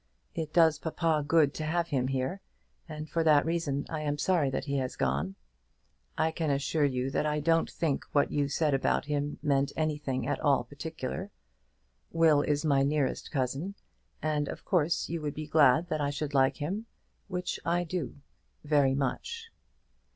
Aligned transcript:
It 0.33 0.51
does 0.51 0.79
papa 0.79 1.23
good 1.27 1.53
to 1.53 1.63
have 1.63 1.89
him 1.89 2.07
here, 2.07 2.41
and 2.89 3.07
for 3.07 3.23
that 3.23 3.45
reason 3.45 3.85
I 3.87 4.01
am 4.01 4.17
sorry 4.17 4.49
that 4.49 4.65
he 4.65 4.77
has 4.77 4.95
gone. 4.95 5.35
I 6.17 6.31
can 6.31 6.49
assure 6.49 6.85
you 6.85 7.11
that 7.11 7.27
I 7.27 7.39
don't 7.39 7.69
think 7.69 8.05
what 8.11 8.31
you 8.31 8.47
said 8.47 8.73
about 8.73 9.05
him 9.05 9.37
meant 9.43 9.71
anything 9.77 10.25
at 10.25 10.39
all 10.39 10.63
particular. 10.63 11.29
Will 12.11 12.41
is 12.41 12.65
my 12.65 12.81
nearest 12.81 13.29
cousin, 13.29 13.75
and 14.23 14.47
of 14.47 14.65
course 14.65 15.07
you 15.07 15.21
would 15.21 15.35
be 15.35 15.45
glad 15.45 15.89
that 15.89 16.01
I 16.01 16.09
should 16.09 16.33
like 16.33 16.57
him, 16.57 16.87
which 17.27 17.59
I 17.63 17.83
do, 17.83 18.21
very 18.63 18.95
much. 18.95 19.51